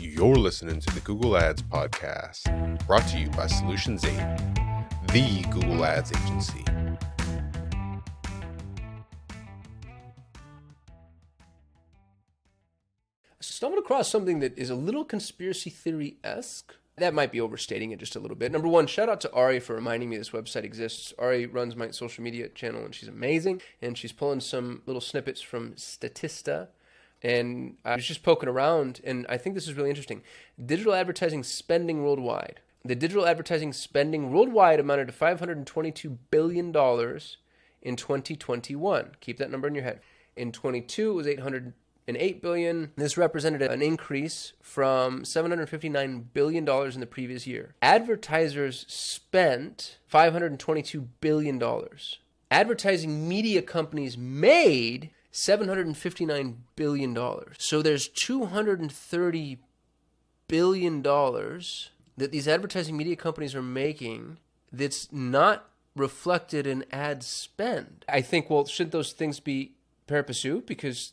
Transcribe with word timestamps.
You're 0.00 0.36
listening 0.36 0.80
to 0.80 0.94
the 0.94 1.00
Google 1.00 1.36
Ads 1.36 1.60
Podcast, 1.60 2.86
brought 2.86 3.06
to 3.08 3.18
you 3.18 3.28
by 3.28 3.46
Solutions 3.46 4.02
8, 4.02 4.10
the 5.12 5.44
Google 5.50 5.84
Ads 5.84 6.10
agency. 6.12 6.64
I 13.28 13.40
stumbled 13.40 13.78
across 13.78 14.08
something 14.08 14.40
that 14.40 14.56
is 14.56 14.70
a 14.70 14.74
little 14.74 15.04
conspiracy 15.04 15.68
theory 15.68 16.16
esque. 16.24 16.74
That 16.96 17.12
might 17.12 17.30
be 17.30 17.40
overstating 17.40 17.90
it 17.90 17.98
just 17.98 18.16
a 18.16 18.20
little 18.20 18.38
bit. 18.38 18.52
Number 18.52 18.68
one, 18.68 18.86
shout 18.86 19.10
out 19.10 19.20
to 19.20 19.32
Ari 19.34 19.60
for 19.60 19.74
reminding 19.74 20.08
me 20.08 20.16
this 20.16 20.30
website 20.30 20.64
exists. 20.64 21.12
Ari 21.18 21.44
runs 21.44 21.76
my 21.76 21.90
social 21.90 22.24
media 22.24 22.48
channel 22.48 22.86
and 22.86 22.94
she's 22.94 23.08
amazing. 23.08 23.60
And 23.82 23.98
she's 23.98 24.12
pulling 24.12 24.40
some 24.40 24.80
little 24.86 25.02
snippets 25.02 25.42
from 25.42 25.72
Statista. 25.72 26.68
And 27.22 27.76
I 27.84 27.96
was 27.96 28.06
just 28.06 28.22
poking 28.22 28.48
around, 28.48 29.00
and 29.04 29.26
I 29.28 29.36
think 29.36 29.54
this 29.54 29.68
is 29.68 29.74
really 29.74 29.90
interesting. 29.90 30.22
Digital 30.64 30.94
advertising 30.94 31.42
spending 31.42 32.02
worldwide. 32.02 32.60
The 32.84 32.94
digital 32.94 33.26
advertising 33.26 33.74
spending 33.74 34.30
worldwide 34.30 34.80
amounted 34.80 35.08
to 35.08 35.12
$522 35.12 36.16
billion 36.30 36.66
in 37.82 37.96
2021. 37.96 39.10
Keep 39.20 39.38
that 39.38 39.50
number 39.50 39.68
in 39.68 39.74
your 39.74 39.84
head. 39.84 40.00
In 40.34 40.50
22, 40.50 41.10
it 41.10 41.14
was 41.14 41.26
800 41.26 41.74
and 42.08 42.16
8 42.16 42.42
billion. 42.42 42.92
This 42.96 43.16
represented 43.16 43.62
an 43.62 43.82
increase 43.82 44.54
from 44.62 45.24
759 45.24 46.30
billion 46.32 46.64
dollars 46.64 46.94
in 46.94 47.00
the 47.00 47.06
previous 47.06 47.46
year. 47.46 47.74
Advertisers 47.82 48.84
spent 48.88 49.98
522 50.06 51.08
billion 51.20 51.58
dollars. 51.58 52.18
Advertising 52.50 53.28
media 53.28 53.62
companies 53.62 54.18
made 54.18 55.10
759 55.30 56.64
billion 56.76 57.14
dollars. 57.14 57.56
So 57.58 57.82
there's 57.82 58.08
230 58.08 59.58
billion 60.48 61.02
dollars 61.02 61.90
that 62.16 62.32
these 62.32 62.48
advertising 62.48 62.96
media 62.96 63.16
companies 63.16 63.54
are 63.54 63.62
making 63.62 64.38
that's 64.72 65.12
not 65.12 65.68
reflected 65.96 66.66
in 66.66 66.84
ad 66.92 67.22
spend. 67.22 68.04
I 68.08 68.20
think 68.20 68.50
well 68.50 68.66
should 68.66 68.90
those 68.90 69.12
things 69.12 69.40
be 69.40 69.72
pari 70.06 70.24
passu 70.24 70.62
because 70.66 71.12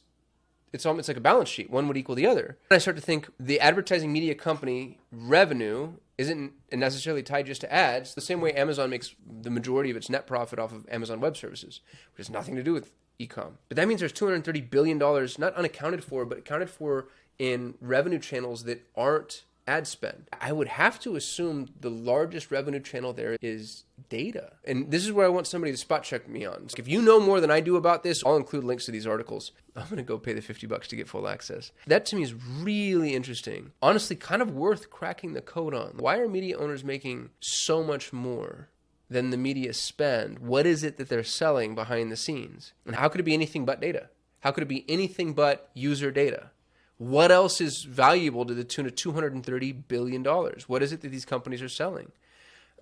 it's 0.74 0.86
almost 0.86 1.08
like 1.08 1.18
a 1.18 1.22
balance 1.22 1.50
sheet. 1.50 1.70
One 1.70 1.88
would 1.88 1.98
equal 1.98 2.16
the 2.16 2.28
other. 2.28 2.58
And 2.70 2.76
I 2.76 2.78
start 2.78 2.98
to 2.98 3.02
think 3.02 3.30
the 3.40 3.60
advertising 3.60 4.12
media 4.12 4.36
company 4.36 5.00
revenue 5.12 5.94
isn't 6.18 6.54
necessarily 6.72 7.24
tied 7.24 7.46
just 7.46 7.62
to 7.62 7.72
ads. 7.74 8.16
The 8.16 8.22
same 8.22 8.42
way 8.42 8.52
Amazon 8.54 8.90
makes 8.90 9.16
the 9.26 9.50
majority 9.50 9.92
of 9.92 9.98
its 9.98 10.10
net 10.10 10.28
profit 10.28 10.60
off 10.60 10.74
of 10.74 10.88
Amazon 10.90 11.20
Web 11.20 11.38
Services, 11.38 11.82
which 12.12 12.26
has 12.26 12.30
nothing 12.30 12.56
to 12.56 12.64
do 12.64 12.74
with 12.74 12.92
ecom. 13.20 13.54
But 13.70 13.78
that 13.78 13.88
means 13.88 14.00
there's 14.00 14.12
230 14.12 14.62
billion 14.62 14.98
dollars 14.98 15.40
not 15.40 15.54
unaccounted 15.56 16.04
for, 16.04 16.26
but 16.26 16.40
accounted 16.40 16.70
for 16.70 17.08
in 17.40 17.76
revenue 17.82 18.20
channels 18.20 18.64
that 18.64 18.86
aren't 18.96 19.44
ad 19.68 19.86
spend. 19.86 20.30
I 20.40 20.54
would 20.54 20.70
have 20.70 21.00
to 21.02 21.16
assume 21.16 21.68
the 21.80 21.90
largest 21.90 22.52
revenue 22.52 22.80
channel 22.80 23.12
there 23.12 23.36
is 23.42 23.84
data. 24.10 24.54
And 24.64 24.90
this 24.90 25.06
is 25.06 25.12
where 25.12 25.26
I 25.26 25.30
want 25.30 25.46
somebody 25.46 25.74
to 25.74 25.78
spot 25.78 26.04
check 26.04 26.28
me 26.28 26.46
on. 26.46 26.68
If 26.78 26.88
you 26.88 27.02
know 27.02 27.20
more 27.20 27.42
than 27.42 27.52
I 27.52 27.60
do 27.60 27.76
about 27.76 28.04
this, 28.04 28.24
I'll 28.26 28.38
include 28.38 28.64
links 28.64 28.86
to 28.86 28.92
these 28.92 29.06
articles. 29.06 29.52
I'm 29.76 29.84
going 29.84 29.98
to 29.98 30.04
go 30.04 30.18
pay 30.18 30.34
the 30.34 30.42
50 30.42 30.66
bucks 30.68 30.88
to 30.88 30.96
get 30.96 31.10
full 31.10 31.28
access. 31.28 31.72
That 31.86 32.06
to 32.08 32.16
me 32.16 32.24
is 32.24 32.34
really 32.34 33.14
interesting. 33.14 33.74
Honestly, 33.82 34.16
kind 34.16 34.42
of 34.42 34.52
worth 34.52 34.90
cracking 34.90 35.34
the 35.34 35.42
code 35.42 35.74
on. 35.74 35.96
Why 35.98 36.18
are 36.18 36.28
media 36.28 36.58
owners 36.58 36.84
making 36.84 37.32
so 37.42 37.84
much 37.84 38.14
more? 38.14 38.70
Than 39.10 39.30
the 39.30 39.38
media 39.38 39.74
spend. 39.74 40.40
What 40.40 40.66
is 40.66 40.84
it 40.84 40.98
that 40.98 41.08
they're 41.08 41.24
selling 41.24 41.76
behind 41.76 42.12
the 42.12 42.18
scenes? 42.18 42.74
And 42.86 42.96
how 42.96 43.08
could 43.08 43.22
it 43.22 43.24
be 43.24 43.34
anything 43.34 43.64
but 43.64 43.80
data? 43.80 44.10
How 44.42 44.52
could 44.52 44.64
it 44.64 44.68
be 44.68 44.86
anything 44.90 45.34
but 45.34 45.70
user 45.74 46.12
data? 46.12 46.52
What 46.98 47.32
else 47.32 47.62
is 47.62 47.84
valuable 47.84 48.46
to 48.46 48.54
the 48.54 48.64
tune 48.64 48.86
of 48.86 48.96
$230 48.96 49.88
billion? 49.88 50.24
What 50.24 50.84
is 50.84 50.92
it 50.92 51.02
that 51.02 51.10
these 51.10 51.26
companies 51.26 51.62
are 51.62 51.70
selling? 51.70 52.12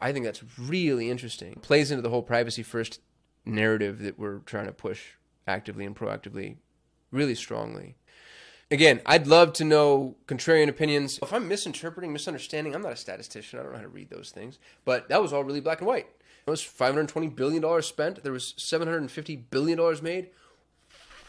I 0.02 0.12
think 0.12 0.26
that's 0.26 0.44
really 0.58 1.10
interesting. 1.10 1.60
Plays 1.62 1.92
into 1.92 2.02
the 2.02 2.10
whole 2.10 2.24
privacy 2.24 2.64
first 2.64 3.02
narrative 3.46 4.00
that 4.00 4.18
we're 4.18 4.40
trying 4.40 4.66
to 4.66 4.72
push 4.72 5.12
actively 5.48 5.86
and 5.86 5.96
proactively 5.96 6.58
really 7.12 7.36
strongly. 7.36 7.96
Again, 8.72 9.02
I'd 9.06 9.28
love 9.28 9.54
to 9.54 9.64
know 9.64 10.16
contrarian 10.28 10.70
opinions. 10.70 11.20
If 11.22 11.32
I'm 11.32 11.48
misinterpreting, 11.48 12.12
misunderstanding, 12.12 12.74
I'm 12.74 12.82
not 12.82 12.94
a 12.94 12.98
statistician. 12.98 13.60
I 13.60 13.64
don't 13.64 13.74
know 13.74 13.78
how 13.78 13.84
to 13.84 13.90
read 13.90 14.10
those 14.10 14.32
things. 14.32 14.58
But 14.86 15.08
that 15.10 15.22
was 15.22 15.34
all 15.34 15.44
really 15.44 15.62
black 15.62 15.80
and 15.80 15.88
white. 15.88 16.08
It 16.48 16.50
was 16.50 16.62
$520 16.62 17.36
billion 17.36 17.82
spent. 17.82 18.24
There 18.24 18.32
was 18.32 18.54
$750 18.58 19.44
billion 19.52 20.04
made. 20.04 20.30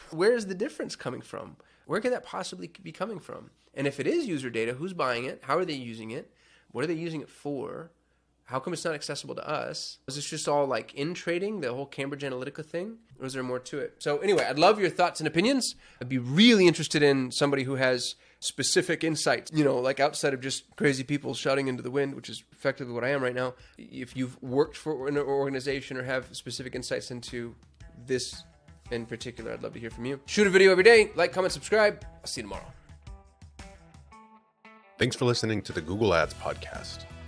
Where 0.09 0.33
is 0.33 0.47
the 0.47 0.55
difference 0.55 0.95
coming 0.95 1.21
from? 1.21 1.57
Where 1.85 2.01
could 2.01 2.11
that 2.11 2.25
possibly 2.25 2.71
be 2.81 2.91
coming 2.91 3.19
from? 3.19 3.51
And 3.73 3.85
if 3.85 3.99
it 3.99 4.07
is 4.07 4.25
user 4.25 4.49
data, 4.49 4.73
who's 4.73 4.93
buying 4.93 5.25
it? 5.25 5.41
How 5.43 5.57
are 5.57 5.65
they 5.65 5.73
using 5.73 6.11
it? 6.11 6.31
What 6.71 6.83
are 6.83 6.87
they 6.87 6.93
using 6.95 7.21
it 7.21 7.29
for? 7.29 7.91
How 8.47 8.59
come 8.61 8.71
it's 8.71 8.85
not 8.85 8.93
accessible 8.93 9.35
to 9.35 9.45
us? 9.45 9.97
Is 10.07 10.15
this 10.15 10.29
just 10.29 10.47
all 10.47 10.65
like 10.65 10.93
in 10.93 11.13
trading, 11.13 11.59
the 11.59 11.73
whole 11.73 11.85
Cambridge 11.85 12.23
Analytica 12.23 12.65
thing? 12.65 12.95
Or 13.19 13.25
is 13.25 13.33
there 13.33 13.43
more 13.43 13.59
to 13.59 13.79
it? 13.79 13.95
So, 13.99 14.19
anyway, 14.19 14.45
I'd 14.49 14.57
love 14.57 14.79
your 14.79 14.89
thoughts 14.89 15.19
and 15.19 15.27
opinions. 15.27 15.75
I'd 16.01 16.07
be 16.07 16.17
really 16.17 16.65
interested 16.65 17.03
in 17.03 17.29
somebody 17.33 17.63
who 17.63 17.75
has 17.75 18.15
specific 18.39 19.03
insights, 19.03 19.51
you 19.53 19.65
know, 19.65 19.77
like 19.79 19.99
outside 19.99 20.33
of 20.33 20.39
just 20.39 20.63
crazy 20.77 21.03
people 21.03 21.33
shouting 21.33 21.67
into 21.67 21.83
the 21.83 21.91
wind, 21.91 22.15
which 22.15 22.29
is 22.29 22.41
effectively 22.53 22.93
what 22.93 23.03
I 23.03 23.09
am 23.09 23.21
right 23.21 23.35
now. 23.35 23.53
If 23.77 24.15
you've 24.15 24.41
worked 24.41 24.77
for 24.77 25.09
an 25.09 25.17
organization 25.17 25.97
or 25.97 26.03
have 26.03 26.33
specific 26.33 26.73
insights 26.73 27.11
into 27.11 27.53
this 28.05 28.43
in 28.91 29.05
particular, 29.05 29.51
I'd 29.51 29.61
love 29.61 29.73
to 29.73 29.79
hear 29.79 29.89
from 29.89 30.05
you. 30.05 30.21
Shoot 30.25 30.47
a 30.47 30.51
video 30.51 30.71
every 30.71 30.85
day, 30.85 31.11
like, 31.15 31.33
comment, 31.33 31.51
subscribe. 31.51 32.05
I'll 32.21 32.27
see 32.27 32.39
you 32.39 32.43
tomorrow. 32.43 32.71
Thanks 34.97 35.17
for 35.17 35.25
listening 35.25 35.61
to 35.63 35.73
the 35.73 35.81
Google 35.81 36.13
Ads 36.13 36.33
Podcast. 36.35 37.03